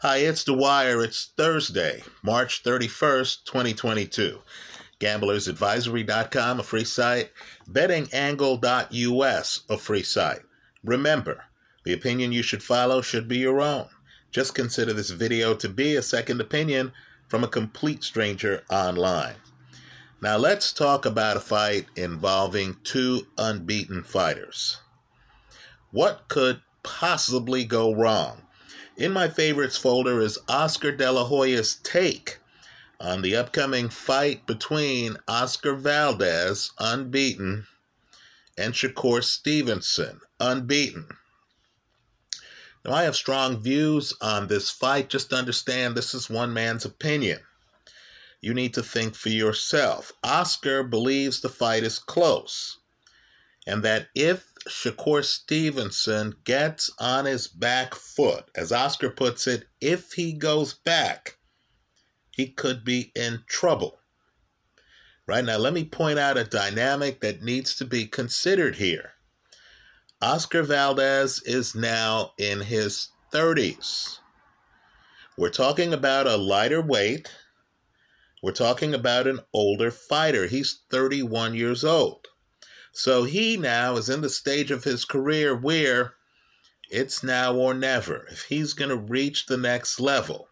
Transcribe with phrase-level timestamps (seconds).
[0.00, 1.02] Hi, it's The Wire.
[1.02, 4.40] It's Thursday, March 31st, 2022.
[5.00, 7.32] GamblersAdvisory.com, a free site.
[7.72, 10.42] BettingAngle.us, a free site.
[10.84, 11.44] Remember,
[11.84, 13.88] the opinion you should follow should be your own.
[14.30, 16.92] Just consider this video to be a second opinion
[17.28, 19.36] from a complete stranger online.
[20.20, 24.78] Now, let's talk about a fight involving two unbeaten fighters.
[25.90, 28.42] What could possibly go wrong?
[28.96, 32.38] In my favorites folder is Oscar De La Hoya's take
[32.98, 37.66] on the upcoming fight between Oscar Valdez, unbeaten,
[38.56, 41.08] and Shakur Stevenson, unbeaten.
[42.86, 45.10] Now, I have strong views on this fight.
[45.10, 47.40] Just understand this is one man's opinion.
[48.40, 50.12] You need to think for yourself.
[50.24, 52.78] Oscar believes the fight is close
[53.66, 60.14] and that if Shakur Stevenson gets on his back foot, as Oscar puts it, if
[60.14, 61.38] he goes back,
[62.30, 64.00] he could be in trouble.
[65.26, 69.12] Right now, let me point out a dynamic that needs to be considered here.
[70.20, 74.18] Oscar Valdez is now in his 30s.
[75.36, 77.30] We're talking about a lighter weight.
[78.42, 80.46] We're talking about an older fighter.
[80.46, 82.28] He's 31 years old.
[82.96, 86.14] So he now is in the stage of his career where
[86.90, 88.26] it's now or never.
[88.30, 90.48] If he's going to reach the next level,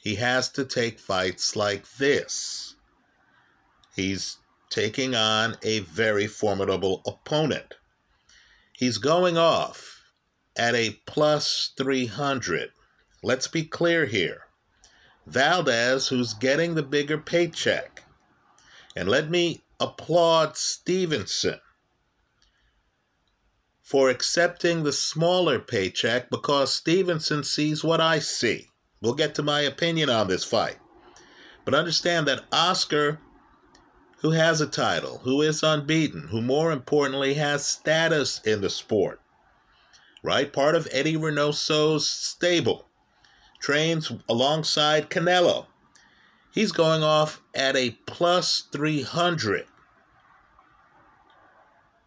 [0.00, 2.76] he has to take fights like this.
[3.96, 4.36] He's
[4.70, 7.74] taking on a very formidable opponent.
[8.72, 10.04] He's going off
[10.56, 12.70] at a plus 300.
[13.24, 14.42] Let's be clear here.
[15.26, 18.04] Valdez, who's getting the bigger paycheck.
[18.94, 21.58] And let me applaud Stevenson
[23.82, 28.68] for accepting the smaller paycheck because Stevenson sees what I see.
[29.00, 30.76] We'll get to my opinion on this fight.
[31.64, 33.18] But understand that Oscar,
[34.18, 39.20] who has a title, who is unbeaten, who more importantly has status in the sport,
[40.22, 40.52] right?
[40.52, 42.86] Part of Eddie Reynoso's stable,
[43.58, 45.66] trains alongside Canelo.
[46.52, 49.66] He's going off at a plus 300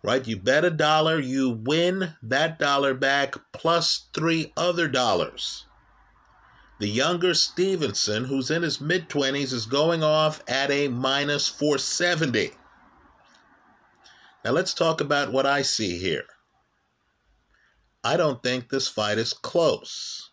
[0.03, 0.27] right?
[0.27, 5.65] You bet a dollar, you win that dollar back plus three other dollars.
[6.79, 12.51] The younger Stevenson, who's in his mid 20s, is going off at a minus 470.
[14.43, 16.25] Now let's talk about what I see here.
[18.03, 20.31] I don't think this fight is close.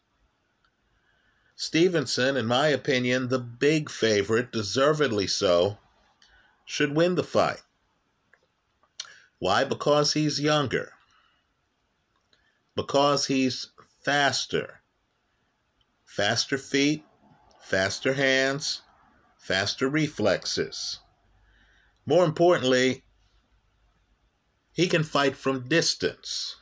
[1.54, 5.78] Stevenson, in my opinion, the big favorite, deservedly so,
[6.64, 7.60] should win the fight.
[9.40, 9.64] Why?
[9.64, 10.92] Because he's younger.
[12.76, 13.70] Because he's
[14.04, 14.82] faster.
[16.04, 17.04] Faster feet,
[17.58, 18.82] faster hands,
[19.38, 21.00] faster reflexes.
[22.04, 23.02] More importantly,
[24.72, 26.56] he can fight from distance.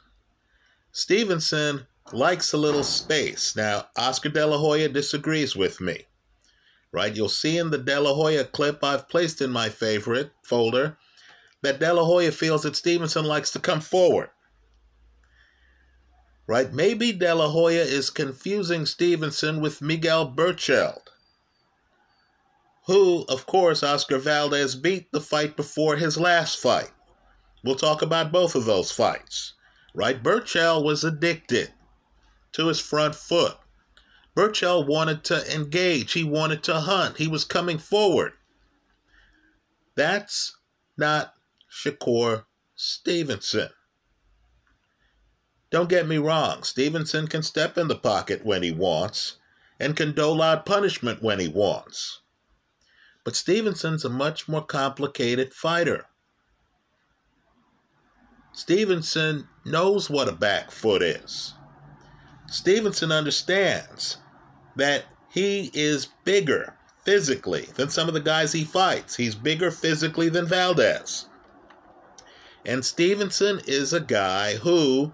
[0.93, 3.57] Stevenson likes a little space.
[3.57, 6.07] Now, Oscar De La Hoya disagrees with me.
[6.93, 7.15] Right?
[7.15, 10.97] You'll see in the De La Hoya clip I've placed in my favorite folder
[11.63, 14.31] that De La Hoya feels that Stevenson likes to come forward.
[16.47, 16.73] Right?
[16.73, 21.09] Maybe De La Hoya is confusing Stevenson with Miguel Berchelt,
[22.87, 26.91] who, of course, Oscar Valdez beat the fight before his last fight.
[27.65, 29.55] We'll talk about both of those fights.
[29.95, 30.23] Right?
[30.23, 31.73] Berchelt was addicted
[32.53, 33.57] to his front foot.
[34.35, 36.13] Berchelt wanted to engage.
[36.13, 37.19] He wanted to hunt.
[37.19, 38.33] He was coming forward.
[39.97, 40.57] That's
[40.97, 41.35] not
[41.71, 43.71] Shakur Stevenson.
[45.71, 49.37] Don't get me wrong, Stevenson can step in the pocket when he wants
[49.79, 52.21] and can dole out punishment when he wants.
[53.25, 56.07] But Stevenson's a much more complicated fighter.
[58.53, 61.55] Stevenson knows what a back foot is.
[62.47, 64.17] Stevenson understands
[64.77, 69.17] that he is bigger physically than some of the guys he fights.
[69.17, 71.27] He's bigger physically than Valdez.
[72.67, 75.13] And Stevenson is a guy who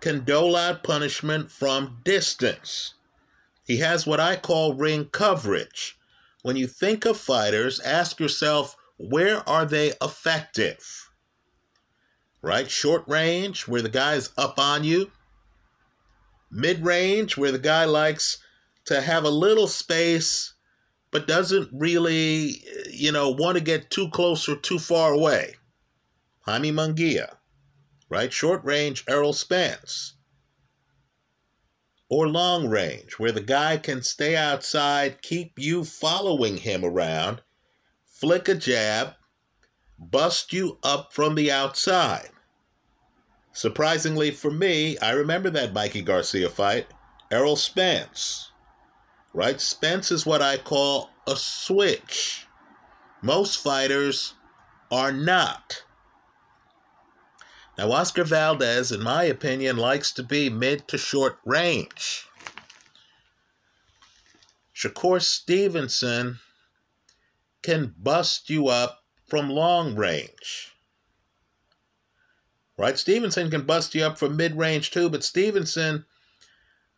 [0.00, 2.94] can dole out punishment from distance.
[3.64, 5.98] He has what I call ring coverage.
[6.42, 11.10] When you think of fighters, ask yourself, where are they effective?
[12.40, 12.70] Right?
[12.70, 15.10] Short range, where the guy's up on you.
[16.50, 18.38] Mid range, where the guy likes
[18.86, 20.54] to have a little space,
[21.10, 25.57] but doesn't really, you know, want to get too close or too far away.
[26.48, 27.36] Jaime Munguia,
[28.08, 28.32] right?
[28.32, 30.14] Short range, Errol Spence.
[32.08, 37.42] or long range, where the guy can stay outside, keep you following him around,
[38.06, 39.14] flick a jab,
[39.98, 42.30] bust you up from the outside.
[43.52, 46.86] Surprisingly for me, I remember that Mikey Garcia fight,
[47.30, 48.50] Errol Spence.
[49.34, 49.60] Right?
[49.60, 52.46] Spence is what I call a switch.
[53.20, 54.32] Most fighters
[54.90, 55.82] are not.
[57.78, 62.26] Now, Oscar Valdez, in my opinion, likes to be mid to short range.
[64.74, 66.40] Shakur Stevenson
[67.62, 70.74] can bust you up from long range.
[72.76, 72.98] Right?
[72.98, 76.04] Stevenson can bust you up from mid range too, but Stevenson,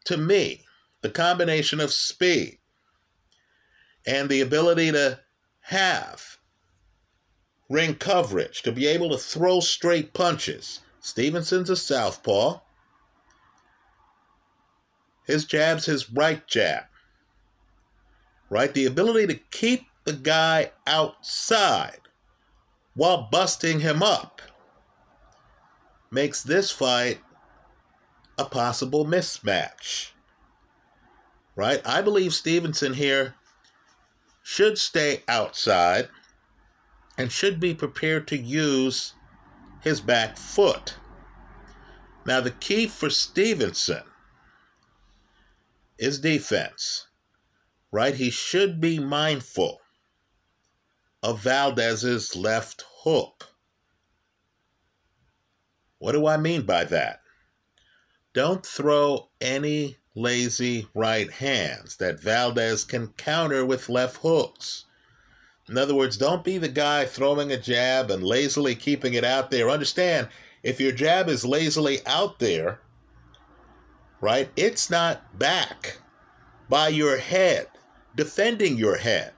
[0.07, 0.65] to me,
[1.03, 2.59] the combination of speed
[4.07, 5.21] and the ability to
[5.61, 6.39] have
[7.71, 10.81] ring coverage, to be able to throw straight punches.
[11.01, 12.61] Stevenson's a southpaw.
[15.25, 16.85] His jab's his right jab.
[18.51, 18.75] Right?
[18.75, 22.01] The ability to keep the guy outside
[22.95, 24.43] while busting him up
[26.11, 27.21] makes this fight
[28.37, 30.11] a possible mismatch.
[31.55, 31.81] Right?
[31.87, 33.37] I believe Stevenson here
[34.43, 36.09] should stay outside
[37.21, 39.13] and should be prepared to use
[39.83, 40.95] his back foot.
[42.25, 44.05] Now, the key for Stevenson
[45.99, 47.09] is defense,
[47.93, 48.15] right?
[48.15, 49.83] He should be mindful
[51.23, 53.49] of Valdez's left hook.
[55.99, 57.21] What do I mean by that?
[58.33, 64.87] Don't throw any lazy right hands that Valdez can counter with left hooks.
[65.71, 69.53] In other words, don't be the guy throwing a jab and lazily keeping it out
[69.53, 69.71] there.
[69.71, 70.27] Understand,
[70.65, 72.81] if your jab is lazily out there,
[74.21, 75.99] right, it's not back
[76.69, 77.69] by your head,
[78.17, 79.33] defending your head.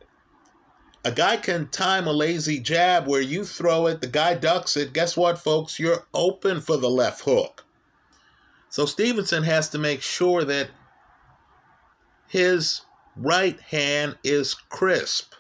[1.05, 4.95] A guy can time a lazy jab where you throw it, the guy ducks it.
[4.95, 5.79] Guess what, folks?
[5.79, 7.67] You're open for the left hook.
[8.71, 10.71] So Stevenson has to make sure that
[12.27, 12.81] his
[13.17, 15.35] right hand is crisp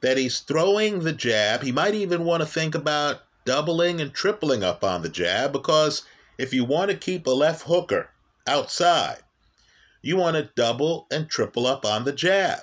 [0.00, 1.62] that he's throwing the jab.
[1.62, 6.02] He might even want to think about doubling and tripling up on the jab because
[6.38, 8.10] if you want to keep a left hooker
[8.46, 9.20] outside,
[10.02, 12.60] you want to double and triple up on the jab.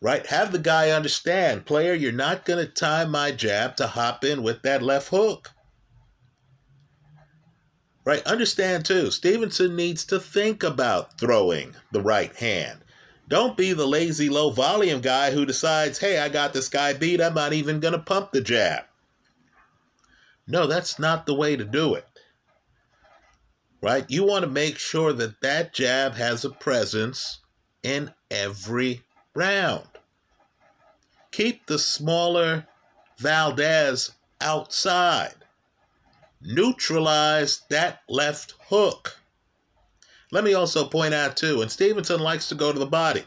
[0.00, 0.26] Right?
[0.26, 4.42] Have the guy understand, player, you're not going to time my jab to hop in
[4.42, 5.50] with that left hook.
[8.04, 8.22] Right?
[8.26, 12.83] Understand too, Stevenson needs to think about throwing the right hand.
[13.28, 17.20] Don't be the lazy low volume guy who decides, hey, I got this guy beat.
[17.20, 18.84] I'm not even going to pump the jab.
[20.46, 22.06] No, that's not the way to do it.
[23.80, 24.04] Right?
[24.08, 27.40] You want to make sure that that jab has a presence
[27.82, 29.02] in every
[29.34, 29.88] round.
[31.30, 32.66] Keep the smaller
[33.18, 35.34] Valdez outside.
[36.42, 39.18] Neutralize that left hook.
[40.34, 43.22] Let me also point out, too, and Stevenson likes to go to the body.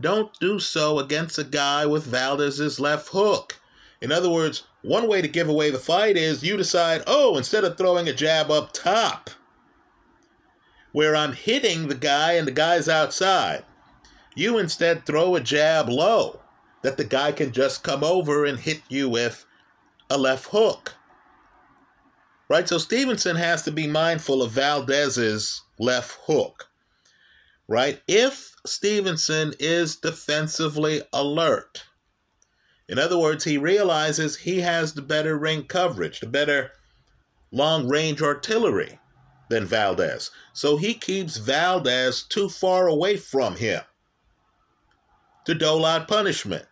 [0.00, 3.60] Don't do so against a guy with Valdez's left hook.
[4.00, 7.62] In other words, one way to give away the fight is you decide, oh, instead
[7.62, 9.28] of throwing a jab up top,
[10.92, 13.66] where I'm hitting the guy and the guy's outside,
[14.34, 16.40] you instead throw a jab low
[16.80, 19.44] that the guy can just come over and hit you with
[20.08, 20.94] a left hook.
[22.48, 22.68] Right?
[22.68, 26.68] So Stevenson has to be mindful of Valdez's left hook.
[27.66, 28.00] Right?
[28.06, 31.84] If Stevenson is defensively alert,
[32.88, 36.72] in other words, he realizes he has the better ring coverage, the better
[37.50, 38.98] long range artillery
[39.48, 40.30] than Valdez.
[40.52, 43.80] So he keeps Valdez too far away from him
[45.44, 46.66] to dole out punishment.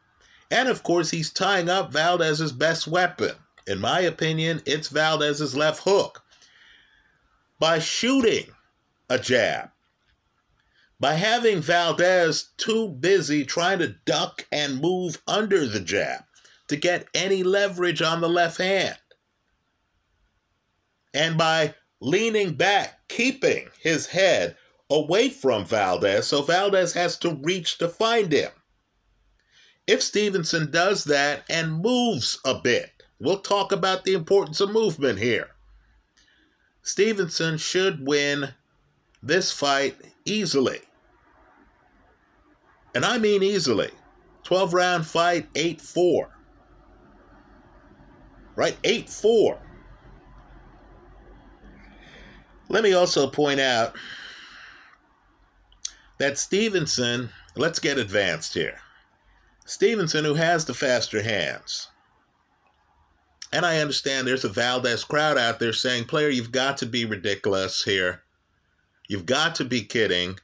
[0.50, 3.33] And of course, he's tying up Valdez's best weapon,
[3.66, 6.23] in my opinion, it's Valdez's left hook.
[7.59, 8.47] By shooting
[9.09, 9.71] a jab,
[10.99, 16.25] by having Valdez too busy trying to duck and move under the jab
[16.69, 18.99] to get any leverage on the left hand,
[21.14, 24.57] and by leaning back, keeping his head
[24.90, 28.50] away from Valdez, so Valdez has to reach to find him.
[29.87, 32.92] If Stevenson does that and moves a bit,
[33.23, 35.50] We'll talk about the importance of movement here.
[36.83, 38.52] Stevenson should win
[39.23, 40.81] this fight easily.
[42.97, 43.91] And I mean easily.
[44.43, 46.31] 12 round fight, 8 4.
[48.57, 48.76] Right?
[48.83, 49.59] 8 4.
[52.69, 53.95] Let me also point out
[56.19, 58.81] that Stevenson, let's get advanced here.
[59.64, 61.92] Stevenson, who has the faster hands,
[63.52, 67.04] and I understand there's a Valdez crowd out there saying, player, you've got to be
[67.04, 68.23] ridiculous here.
[69.09, 70.38] You've got to be kidding.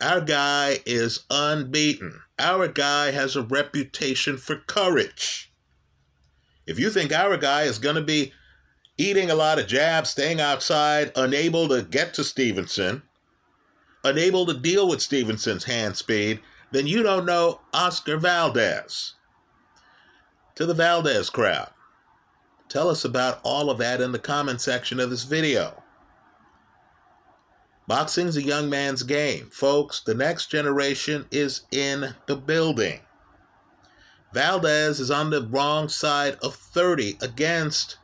[0.00, 2.20] Our guy is unbeaten.
[2.38, 5.52] Our guy has a reputation for courage.
[6.66, 8.32] If you think our guy is going to be
[8.96, 13.02] eating a lot of jabs, staying outside, unable to get to Stevenson,
[14.04, 19.14] unable to deal with Stevenson's hand speed, then you don't know Oscar Valdez
[20.54, 21.70] to the Valdez crowd.
[22.68, 25.82] Tell us about all of that in the comment section of this video.
[27.86, 29.50] Boxing's a young man's game.
[29.50, 33.00] Folks, the next generation is in the building.
[34.32, 37.98] Valdez is on the wrong side of 30 against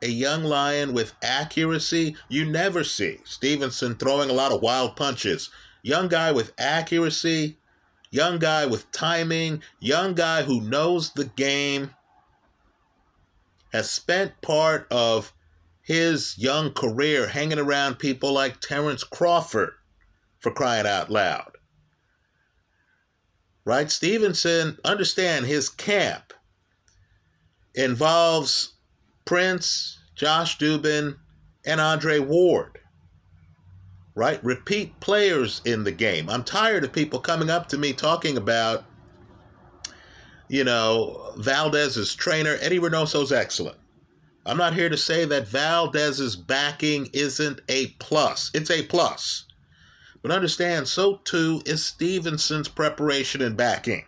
[0.00, 3.18] a young lion with accuracy you never see.
[3.24, 5.50] Stevenson throwing a lot of wild punches.
[5.82, 7.58] Young guy with accuracy
[8.10, 11.94] young guy with timing, young guy who knows the game,
[13.72, 15.32] has spent part of
[15.82, 19.72] his young career hanging around people like Terrence Crawford,
[20.40, 21.52] for crying out loud.
[23.64, 23.90] Right?
[23.90, 26.32] Stevenson, understand his camp
[27.74, 28.74] involves
[29.24, 31.16] Prince, Josh Dubin,
[31.64, 32.79] and Andre Ward
[34.20, 34.44] right?
[34.44, 36.28] Repeat players in the game.
[36.28, 38.84] I'm tired of people coming up to me talking about,
[40.46, 42.58] you know, Valdez's trainer.
[42.60, 43.78] Eddie Reynoso's excellent.
[44.44, 48.50] I'm not here to say that Valdez's backing isn't a plus.
[48.52, 49.46] It's a plus.
[50.20, 54.04] But understand, so too is Stevenson's preparation and backing.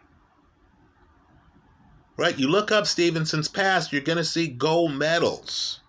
[2.19, 2.39] Right?
[2.39, 5.81] You look up Stevenson's past, you're going to see gold medals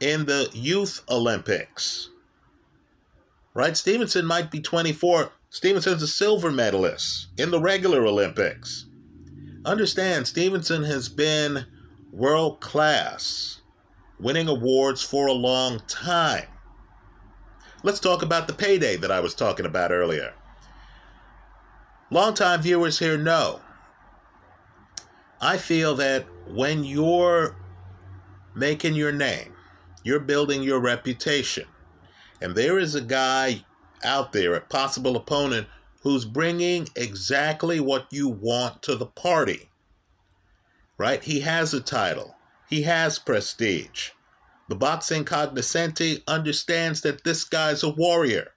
[0.00, 2.08] in the Youth Olympics
[3.54, 3.76] right?
[3.76, 5.30] Stevenson might be 24.
[5.50, 8.86] Stevenson's a silver medalist in the regular Olympics.
[9.64, 11.66] Understand, Stevenson has been
[12.10, 13.60] world class,
[14.18, 16.46] winning awards for a long time.
[17.82, 20.34] Let's talk about the payday that I was talking about earlier.
[22.10, 23.60] Longtime viewers here know
[25.40, 27.56] I feel that when you're
[28.54, 29.54] making your name,
[30.04, 31.66] you're building your reputation,
[32.42, 33.64] and there is a guy
[34.02, 35.68] out there, a possible opponent,
[36.00, 39.70] who's bringing exactly what you want to the party.
[40.98, 41.22] Right?
[41.22, 42.34] He has a title,
[42.68, 44.10] he has prestige.
[44.68, 48.50] The boxing cognoscente understands that this guy's a warrior.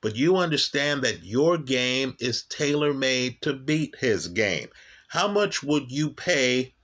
[0.00, 4.68] But you understand that your game is tailor made to beat his game.
[5.08, 6.74] How much would you pay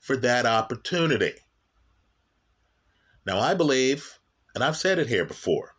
[0.00, 1.34] for that opportunity?
[3.24, 4.17] Now, I believe
[4.54, 5.74] and I've said it here before,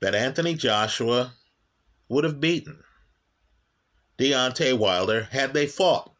[0.00, 1.34] that Anthony Joshua
[2.08, 2.82] would have beaten
[4.20, 6.12] Deontay Wilder had they fought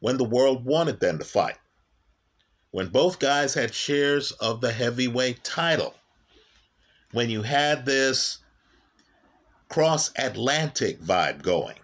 [0.00, 1.56] when the world wanted them to fight.
[2.72, 5.94] When both guys had shares of the heavyweight title.
[7.12, 8.38] When you had this
[9.70, 11.76] cross Atlantic vibe going,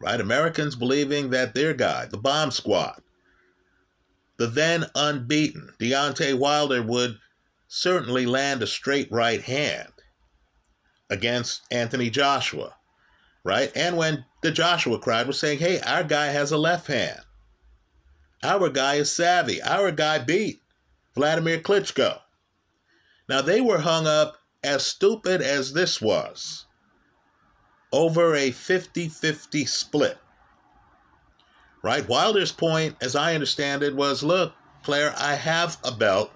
[0.00, 0.20] right?
[0.20, 3.00] Americans believing that their guy, the bomb squad,
[4.42, 7.20] the then unbeaten Deontay Wilder would
[7.68, 9.92] certainly land a straight right hand
[11.08, 12.74] against Anthony Joshua,
[13.44, 13.70] right?
[13.76, 17.20] And when the Joshua crowd was saying, hey, our guy has a left hand.
[18.42, 19.62] Our guy is savvy.
[19.62, 20.60] Our guy beat
[21.14, 22.18] Vladimir Klitschko.
[23.28, 26.66] Now, they were hung up as stupid as this was
[27.92, 30.18] over a 50 50 split
[31.82, 32.08] right?
[32.08, 36.32] Wilder's point, as I understand it, was look, player, I have a belt.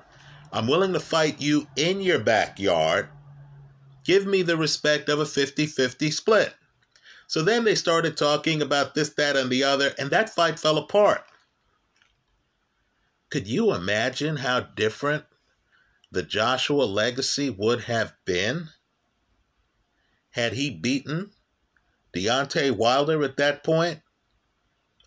[0.53, 3.09] I'm willing to fight you in your backyard.
[4.05, 6.55] Give me the respect of a 50 50 split.
[7.26, 10.79] So then they started talking about this, that, and the other, and that fight fell
[10.79, 11.25] apart.
[13.31, 15.25] Could you imagine how different
[16.12, 18.69] the Joshua legacy would have been
[20.31, 21.33] had he beaten
[22.15, 24.00] Deontay Wilder at that point?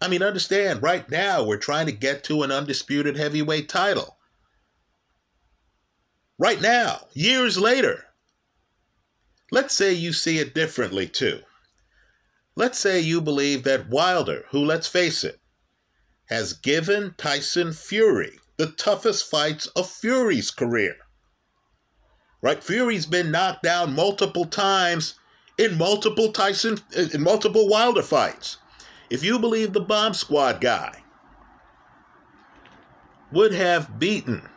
[0.02, 4.18] I mean, understand, right now we're trying to get to an undisputed heavyweight title.
[6.38, 8.06] Right now, years later.
[9.52, 11.42] Let's say you see it differently too.
[12.56, 15.40] Let's say you believe that Wilder, who, let's face it,
[16.26, 20.96] has given Tyson Fury the toughest fights of Fury's career.
[22.42, 22.64] Right?
[22.64, 25.16] Fury's been knocked down multiple times
[25.58, 28.58] in multiple Tyson in multiple Wilder fights
[29.10, 31.04] if you believe the bomb squad guy
[33.32, 34.48] would have beaten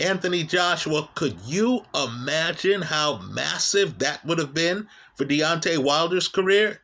[0.00, 6.80] Anthony Joshua, could you imagine how massive that would have been for Deontay Wilder's career?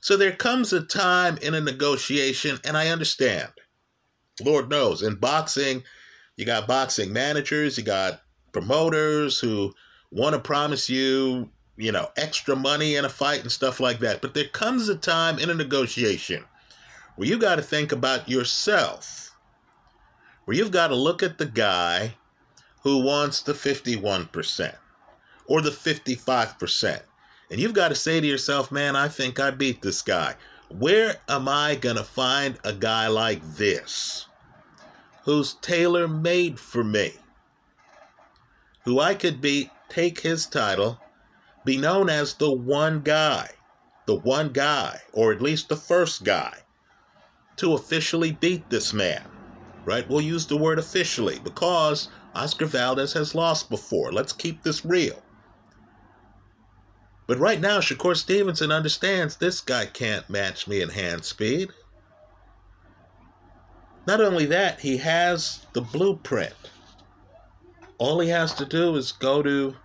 [0.00, 3.52] So there comes a time in a negotiation, and I understand.
[4.42, 5.84] Lord knows, in boxing,
[6.36, 9.72] you got boxing managers, you got promoters who
[10.10, 11.50] want to promise you,
[11.82, 14.22] you know, extra money in a fight and stuff like that.
[14.22, 16.44] But there comes a time in a negotiation
[17.16, 19.34] where you got to think about yourself,
[20.44, 22.14] where you've got to look at the guy
[22.82, 24.76] who wants the 51%
[25.46, 27.02] or the 55%.
[27.50, 30.36] And you've got to say to yourself, man, I think I beat this guy.
[30.68, 34.26] Where am I going to find a guy like this
[35.24, 37.14] who's tailor made for me?
[38.84, 41.00] Who I could beat, take his title,
[41.64, 43.50] be known as the one guy,
[44.06, 46.58] the one guy, or at least the first guy
[47.56, 49.22] to officially beat this man.
[49.84, 50.08] Right?
[50.08, 54.12] We'll use the word officially because Oscar Valdez has lost before.
[54.12, 55.22] Let's keep this real.
[57.26, 61.70] But right now, Shakur Stevenson understands this guy can't match me in hand speed.
[64.06, 66.54] Not only that, he has the blueprint.
[67.98, 69.76] All he has to do is go to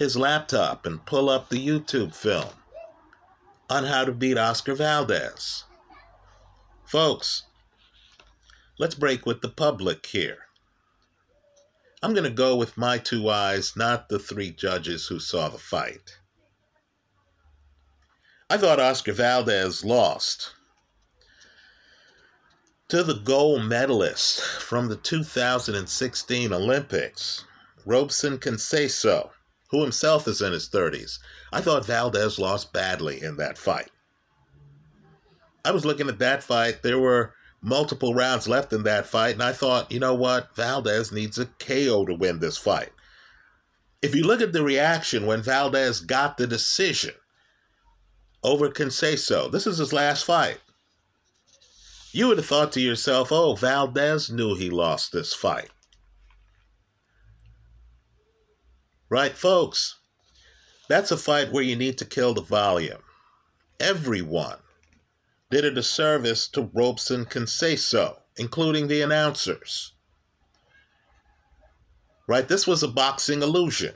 [0.00, 2.48] his laptop and pull up the YouTube film
[3.68, 5.64] on how to beat Oscar Valdez.
[6.86, 7.42] Folks,
[8.78, 10.38] let's break with the public here.
[12.02, 15.58] I'm going to go with my two eyes, not the three judges who saw the
[15.58, 16.16] fight.
[18.48, 20.54] I thought Oscar Valdez lost
[22.88, 27.44] to the gold medalist from the 2016 Olympics,
[27.84, 29.28] Robson Conceição,
[29.70, 31.18] who himself is in his 30s.
[31.52, 33.90] I thought Valdez lost badly in that fight.
[35.64, 36.82] I was looking at that fight.
[36.82, 40.54] There were multiple rounds left in that fight, and I thought, you know what?
[40.56, 42.90] Valdez needs a KO to win this fight.
[44.02, 47.14] If you look at the reaction when Valdez got the decision
[48.42, 50.58] over Conceição, this is his last fight.
[52.12, 55.70] You would have thought to yourself, oh, Valdez knew he lost this fight.
[59.10, 59.96] Right, folks?
[60.88, 63.02] That's a fight where you need to kill the volume.
[63.80, 64.58] Everyone
[65.50, 69.92] did a disservice to Robson Conceição, including the announcers.
[72.28, 72.46] Right?
[72.46, 73.94] This was a boxing illusion.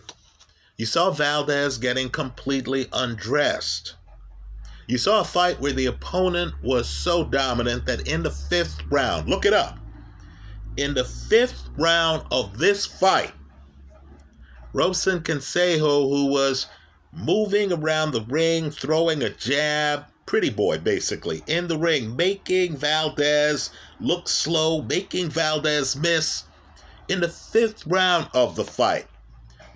[0.77, 3.95] You saw Valdez getting completely undressed.
[4.89, 9.29] You saw a fight where the opponent was so dominant that in the fifth round,
[9.29, 9.79] look it up,
[10.77, 13.33] in the fifth round of this fight,
[14.75, 16.67] Robson Conceição, who was
[17.13, 23.71] moving around the ring, throwing a jab, pretty boy, basically, in the ring, making Valdez
[24.01, 26.43] look slow, making Valdez miss.
[27.07, 29.07] In the fifth round of the fight,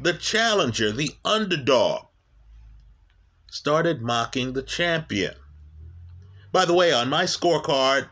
[0.01, 2.07] the challenger, the underdog,
[3.47, 5.35] started mocking the champion.
[6.51, 8.09] By the way, on my scorecard,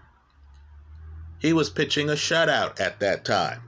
[1.40, 3.65] he was pitching a shutout at that time.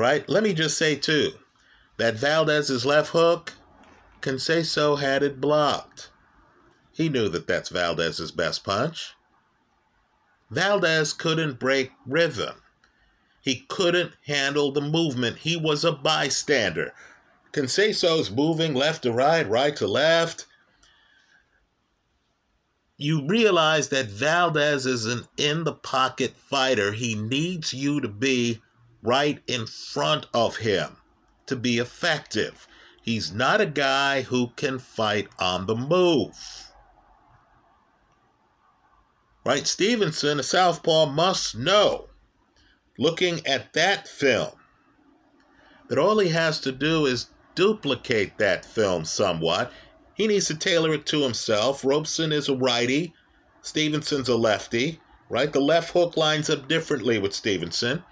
[0.00, 0.26] Right?
[0.30, 1.32] Let me just say, too,
[1.98, 3.52] that Valdez's left hook
[4.22, 6.08] Conceição had it blocked.
[6.90, 9.12] He knew that that's Valdez's best punch.
[10.48, 12.62] Valdez couldn't break rhythm.
[13.42, 15.36] He couldn't handle the movement.
[15.36, 16.94] He was a bystander.
[17.52, 20.46] Conceição's moving left to right, right to left.
[22.96, 26.92] You realize that Valdez is an in the pocket fighter.
[26.92, 28.62] He needs you to be
[29.02, 30.96] right in front of him
[31.46, 32.66] to be effective.
[33.02, 36.36] He's not a guy who can fight on the move.
[39.44, 39.66] Right?
[39.66, 42.08] Stevenson, a southpaw, must know,
[42.98, 44.52] looking at that film,
[45.88, 49.72] that all he has to do is duplicate that film somewhat.
[50.14, 51.84] He needs to tailor it to himself.
[51.84, 53.14] Robson is a righty,
[53.62, 55.52] Stevenson's a lefty, right?
[55.52, 58.04] The left hook lines up differently with Stevenson.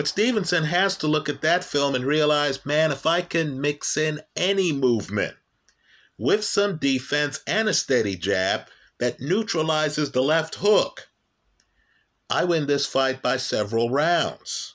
[0.00, 3.98] But Stevenson has to look at that film and realize, man, if I can mix
[3.98, 5.36] in any movement
[6.16, 8.62] with some defense and a steady jab
[8.98, 11.10] that neutralizes the left hook,
[12.30, 14.74] I win this fight by several rounds.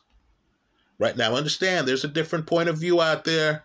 [1.00, 3.64] Right now, understand there's a different point of view out there.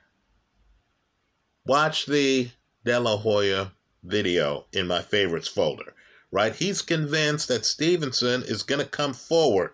[1.66, 2.52] Watch the
[2.86, 5.92] De La Hoya video in my favorites folder.
[6.32, 6.54] Right?
[6.54, 9.72] He's convinced that Stevenson is going to come forward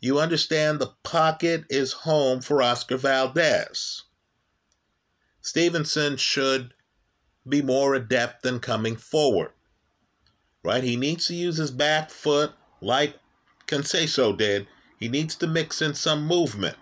[0.00, 4.04] you understand the pocket is home for Oscar Valdez.
[5.40, 6.74] Stevenson should
[7.48, 9.52] be more adept than coming forward.
[10.62, 10.84] Right?
[10.84, 13.18] He needs to use his back foot like
[13.66, 14.66] Conceição did,
[14.98, 16.76] he needs to mix in some movement.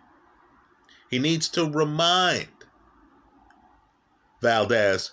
[1.11, 2.49] He needs to remind
[4.41, 5.13] Valdez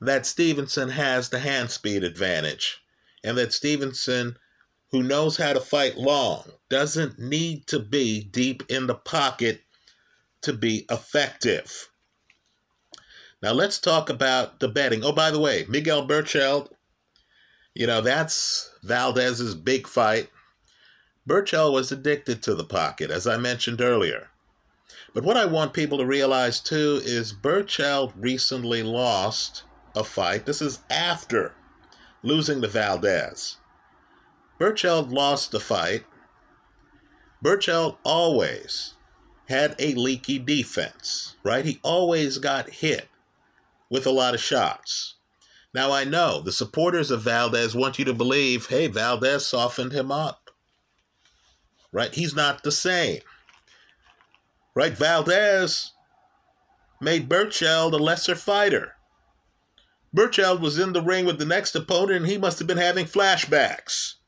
[0.00, 2.82] that Stevenson has the hand speed advantage
[3.24, 4.36] and that Stevenson,
[4.92, 9.62] who knows how to fight long, doesn't need to be deep in the pocket
[10.42, 11.88] to be effective.
[13.42, 15.02] Now let's talk about the betting.
[15.02, 16.70] Oh, by the way, Miguel Berchelt,
[17.74, 20.28] you know, that's Valdez's big fight.
[21.26, 24.28] Berchelt was addicted to the pocket, as I mentioned earlier.
[25.14, 29.62] But what I want people to realize too is Berchelt recently lost
[29.96, 30.44] a fight.
[30.44, 31.54] This is after
[32.22, 33.56] losing to Valdez.
[34.62, 36.04] Berchelt lost the fight.
[37.44, 38.94] Berchelt always
[39.48, 41.64] had a leaky defense, right?
[41.64, 43.08] He always got hit
[43.90, 45.16] with a lot of shots.
[45.74, 50.12] Now, I know the supporters of Valdez want you to believe hey, Valdez softened him
[50.12, 50.52] up,
[51.90, 52.14] right?
[52.14, 53.22] He's not the same,
[54.76, 54.96] right?
[54.96, 55.90] Valdez
[57.00, 58.94] made Berchelt a lesser fighter.
[60.16, 63.06] Berchelt was in the ring with the next opponent, and he must have been having
[63.06, 64.18] flashbacks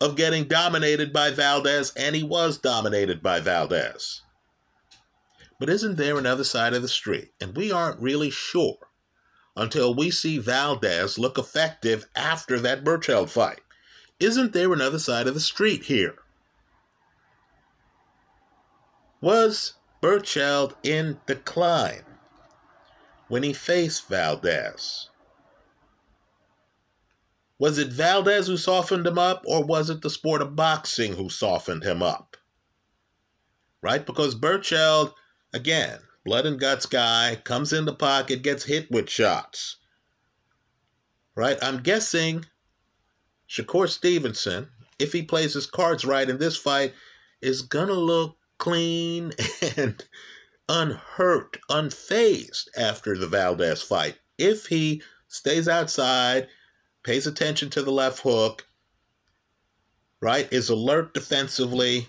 [0.00, 4.22] of getting dominated by Valdez, and he was dominated by Valdez.
[5.58, 7.32] But isn't there another side of the street?
[7.40, 8.76] And we aren't really sure
[9.56, 13.60] until we see Valdez look effective after that Berchelt fight.
[14.20, 16.16] Isn't there another side of the street here?
[19.22, 22.04] Was Berchelt in decline
[23.28, 25.08] when he faced Valdez?
[27.58, 31.30] Was it Valdez who softened him up, or was it the sport of boxing who
[31.30, 32.36] softened him up?
[33.82, 34.04] Right?
[34.04, 35.14] Because Berchelt
[35.56, 39.76] Again, blood and guts guy comes in the pocket, gets hit with shots.
[41.34, 41.56] Right?
[41.62, 42.44] I'm guessing
[43.48, 46.92] Shakur Stevenson, if he plays his cards right in this fight,
[47.40, 49.32] is going to look clean
[49.78, 50.04] and
[50.68, 54.18] unhurt, unfazed after the Valdez fight.
[54.36, 56.48] If he stays outside,
[57.06, 58.66] pays attention to the left hook,
[60.20, 62.08] right, is alert defensively,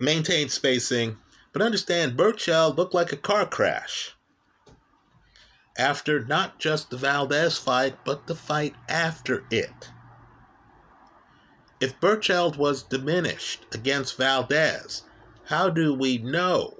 [0.00, 1.18] maintains spacing,
[1.52, 4.16] but understand, Berchelt looked like a car crash
[5.76, 9.90] after not just the Valdez fight, but the fight after it.
[11.80, 15.02] If Berchelt was diminished against Valdez,
[15.44, 16.78] how do we know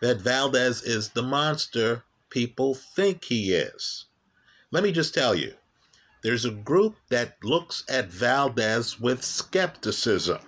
[0.00, 4.05] that Valdez is the monster people think he is?
[4.76, 5.54] Let me just tell you
[6.22, 10.40] there's a group that looks at Valdez with skepticism.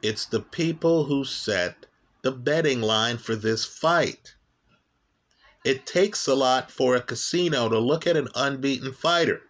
[0.00, 1.86] It's the people who set
[2.22, 4.36] the betting line for this fight.
[5.64, 9.42] It takes a lot for a casino to look at an unbeaten fighter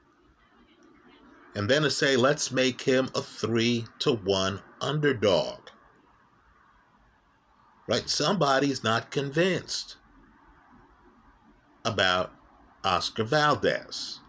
[1.55, 5.69] and then to say, let's make him a three to one underdog.
[7.87, 8.09] Right?
[8.09, 9.97] Somebody's not convinced
[11.85, 12.33] about
[12.87, 14.21] Oscar Valdez.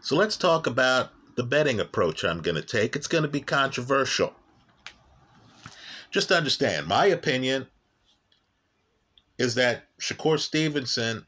[0.00, 2.94] So let's talk about the betting approach I'm going to take.
[2.94, 4.34] It's going to be controversial.
[6.10, 7.66] Just understand, my opinion
[9.38, 11.26] is that Shakur Stevenson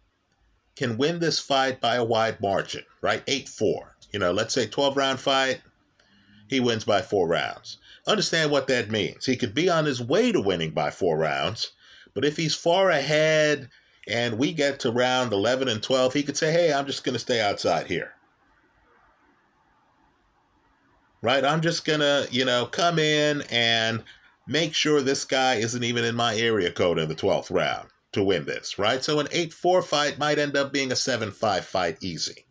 [0.77, 3.23] can win this fight by a wide margin, right?
[3.27, 3.97] 8 4.
[4.13, 5.61] You know, let's say 12 round fight,
[6.49, 7.79] he wins by four rounds.
[8.07, 9.27] Understand what that means.
[9.27, 11.73] He could be on his way to winning by four rounds,
[12.15, 13.69] but if he's far ahead
[14.09, 17.13] and we get to round 11 and 12, he could say, hey, I'm just going
[17.13, 18.13] to stay outside here.
[21.21, 21.45] Right?
[21.45, 24.03] I'm just going to, you know, come in and
[24.47, 28.25] make sure this guy isn't even in my area code in the 12th round to
[28.25, 29.05] win this, right?
[29.05, 32.47] So an 8 4 fight might end up being a 7 5 fight easy,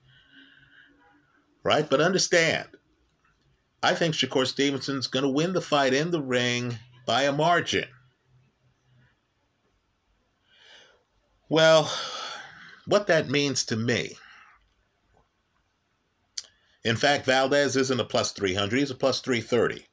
[1.63, 1.89] right?
[1.89, 2.67] But understand,
[3.81, 7.87] I think Shakur Stevenson's going to win the fight in the ring by a margin.
[11.49, 11.91] Well,
[12.85, 14.17] what that means to me.
[16.83, 19.87] In fact, Valdez isn't a plus 300, he's a plus 330.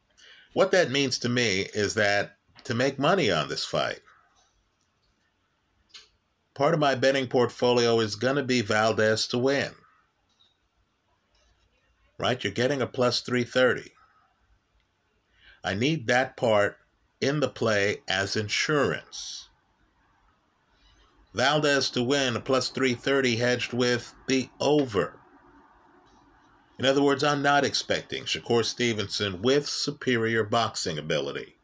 [0.52, 4.00] What that means to me is that to make money on this fight,
[6.54, 9.72] part of my betting portfolio is going to be Valdez to win.
[12.18, 12.42] Right?
[12.42, 13.92] You're getting a plus 330.
[15.64, 16.78] I need that part
[17.20, 19.43] in the play as insurance.
[21.35, 25.18] Valdez to win, a plus 330 hedged with the over.
[26.79, 31.57] In other words, I'm not expecting Shakur Stevenson with superior boxing ability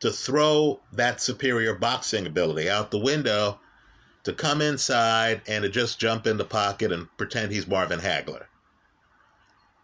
[0.00, 3.58] to throw that superior boxing ability out the window
[4.22, 8.44] to come inside and to just jump in the pocket and pretend he's Marvin Hagler.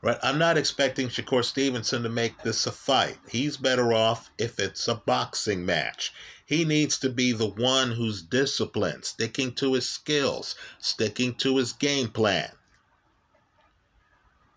[0.02, 0.18] Right?
[0.22, 3.18] I'm not expecting Shakur Stevenson to make this a fight.
[3.30, 6.12] He's better off if it's a boxing match.
[6.50, 11.72] He needs to be the one who's disciplined, sticking to his skills, sticking to his
[11.72, 12.50] game plan.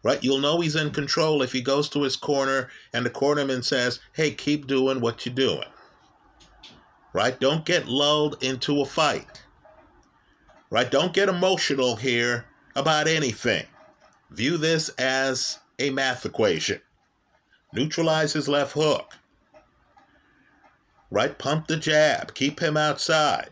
[0.01, 0.23] Right?
[0.23, 3.99] You'll know he's in control if he goes to his corner and the cornerman says,
[4.13, 5.67] hey, keep doing what you're doing.
[7.13, 7.39] Right?
[7.39, 9.43] Don't get lulled into a fight.
[10.71, 10.89] Right?
[10.89, 13.67] Don't get emotional here about anything.
[14.31, 16.81] View this as a math equation.
[17.71, 19.13] Neutralize his left hook.
[21.13, 21.37] Right?
[21.37, 22.33] Pump the jab.
[22.33, 23.51] Keep him outside.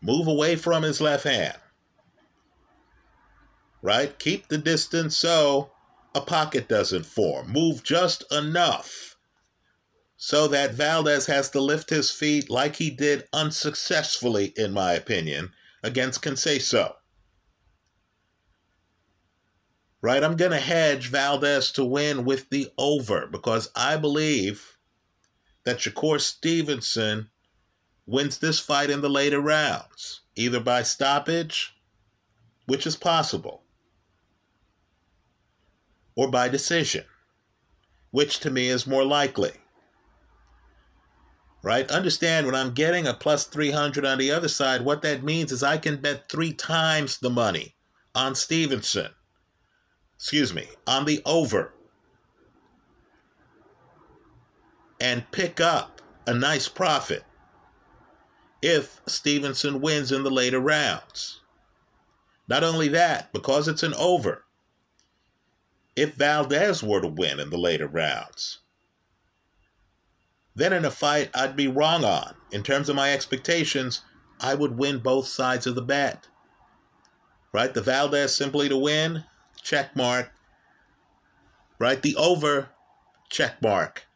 [0.00, 1.56] Move away from his left hand.
[3.82, 4.18] Right?
[4.18, 5.70] Keep the distance so
[6.16, 7.52] a pocket doesn't form.
[7.52, 9.16] Move just enough
[10.16, 15.52] so that Valdez has to lift his feet like he did unsuccessfully, in my opinion,
[15.84, 16.94] against Conceição
[20.00, 20.22] right?
[20.22, 24.77] I'm going to hedge Valdez to win with the over because I believe
[25.68, 27.28] that Shakur Stevenson
[28.06, 31.74] wins this fight in the later rounds, either by stoppage,
[32.64, 33.64] which is possible,
[36.16, 37.04] or by decision,
[38.12, 39.52] which to me is more likely.
[41.62, 41.90] Right?
[41.90, 45.62] Understand when I'm getting a plus 300 on the other side, what that means is
[45.62, 47.74] I can bet three times the money
[48.14, 49.10] on Stevenson
[50.18, 51.74] excuse me, on the over
[55.00, 57.24] and pick up a nice profit
[58.60, 61.40] if Stevenson wins in the later rounds.
[62.48, 64.44] Not only that, because it's an over,
[65.94, 68.60] if Valdez were to win in the later rounds,
[70.54, 72.34] then in a fight I'd be wrong on.
[72.50, 74.02] In terms of my expectations,
[74.40, 76.26] I would win both sides of the bet.
[77.52, 77.72] Right?
[77.72, 79.24] The Valdez simply to win,
[79.62, 80.32] check mark.
[81.78, 82.02] Right?
[82.02, 82.70] The over,
[83.30, 84.07] check mark.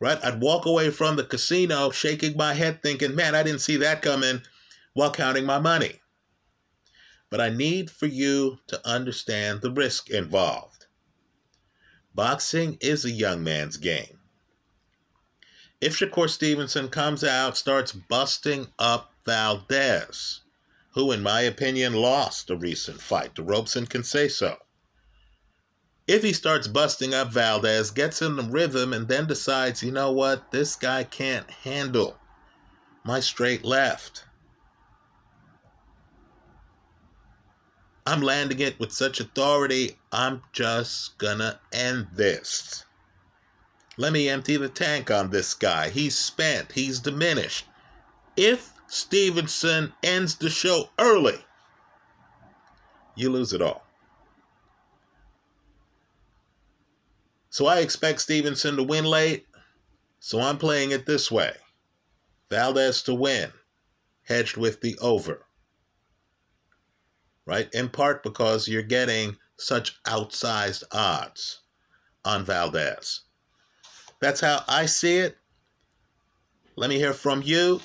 [0.00, 0.18] Right?
[0.24, 4.02] I'd walk away from the casino shaking my head thinking, man, I didn't see that
[4.02, 4.42] coming
[4.94, 6.00] while counting my money.
[7.28, 10.86] But I need for you to understand the risk involved.
[12.14, 14.18] Boxing is a young man's game.
[15.80, 20.40] If Shakur Stevenson comes out, starts busting up Valdez,
[20.94, 24.56] who, in my opinion, lost a recent fight Robson can say Conceição.
[26.10, 30.10] If he starts busting up Valdez, gets in the rhythm, and then decides, you know
[30.10, 32.18] what, this guy can't handle
[33.04, 34.24] my straight left.
[38.04, 42.84] I'm landing it with such authority, I'm just gonna end this.
[43.96, 45.90] Let me empty the tank on this guy.
[45.90, 47.66] He's spent, he's diminished.
[48.36, 51.44] If Stevenson ends the show early,
[53.14, 53.86] you lose it all.
[57.50, 59.46] So I expect Stevenson to win late,
[60.20, 61.52] so I'm playing it this way
[62.48, 63.52] Valdez to win,
[64.22, 65.44] hedged with the over.
[67.46, 67.68] Right?
[67.74, 71.60] In part because you're getting such outsized odds
[72.24, 73.22] on Valdez.
[74.20, 75.36] That's how I see it.
[76.76, 77.80] Let me hear from you.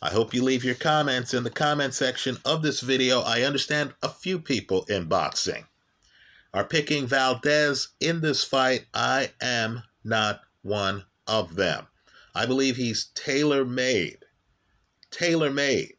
[0.00, 3.20] I hope you leave your comments in the comment section of this video.
[3.20, 5.66] I understand a few people in boxing
[6.52, 8.86] are picking Valdez in this fight.
[8.92, 11.86] I am not one of them.
[12.34, 14.24] I believe he's tailor made.
[15.10, 15.96] Tailor made.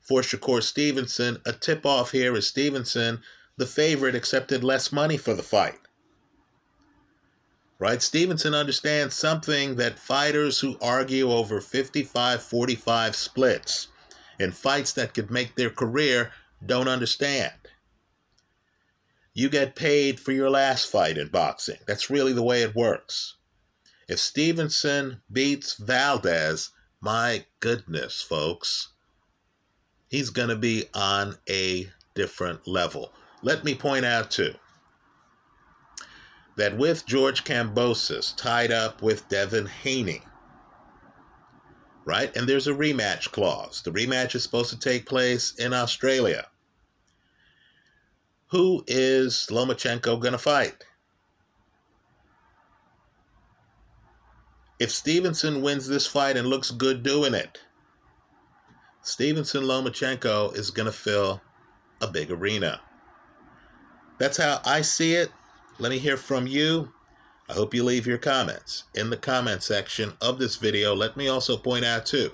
[0.00, 3.22] For Shakur Stevenson, a tip off here is Stevenson,
[3.56, 5.80] the favorite, accepted less money for the fight
[7.78, 8.02] right?
[8.02, 13.88] Stevenson understands something that fighters who argue over 55 45 splits
[14.38, 16.32] in fights that could make their career
[16.64, 17.52] don't understand.
[19.36, 21.76] You get paid for your last fight in boxing.
[21.86, 23.34] That's really the way it works.
[24.08, 26.70] If Stevenson beats Valdez,
[27.02, 28.94] my goodness, folks,
[30.08, 33.12] he's going to be on a different level.
[33.42, 34.54] Let me point out, too,
[36.56, 40.22] that with George Kambosos tied up with Devin Haney,
[42.06, 42.34] right?
[42.34, 43.82] And there's a rematch clause.
[43.82, 46.46] The rematch is supposed to take place in Australia.
[48.56, 50.82] Who is Lomachenko going to fight?
[54.78, 57.58] If Stevenson wins this fight and looks good doing it,
[59.02, 61.42] Stevenson Lomachenko is going to fill
[62.00, 62.80] a big arena.
[64.16, 65.30] That's how I see it.
[65.78, 66.94] Let me hear from you.
[67.50, 70.94] I hope you leave your comments in the comment section of this video.
[70.94, 72.30] Let me also point out, too,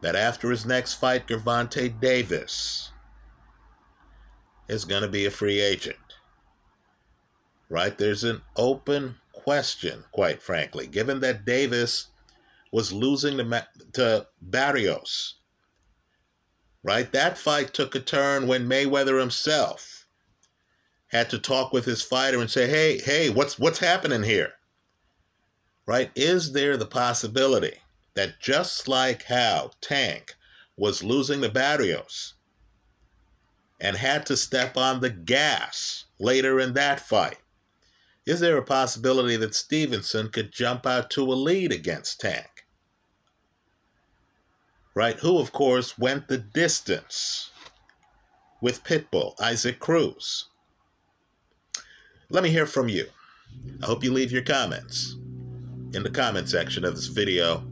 [0.00, 2.91] that after his next fight, Gervonta Davis
[4.72, 5.96] is going to be a free agent.
[7.68, 7.96] Right?
[7.96, 12.08] There's an open question, quite frankly, given that Davis
[12.72, 15.34] was losing to, to Barrios.
[16.82, 17.12] Right?
[17.12, 20.06] That fight took a turn when Mayweather himself
[21.08, 24.54] had to talk with his fighter and say, "Hey, hey, what's what's happening here?"
[25.86, 26.10] Right?
[26.16, 27.76] Is there the possibility
[28.14, 30.34] that just like how Tank
[30.76, 32.34] was losing the Barrios
[33.82, 37.38] and had to step on the gas later in that fight,
[38.24, 42.64] is there a possibility that Stevenson could jump out to a lead against Tank?
[44.94, 45.18] Right?
[45.18, 47.50] Who, of course, went the distance
[48.60, 50.46] with Pitbull, Isaac Cruz.
[52.30, 53.06] Let me hear from you.
[53.82, 55.16] I hope you leave your comments
[55.92, 57.64] in the comment section of this video.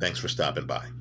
[0.00, 0.99] Thanks for stopping by.